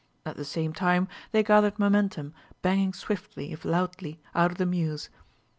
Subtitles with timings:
[0.25, 5.11] At the same time they gathered momentum, banging swiftly, if loudly out of the mews.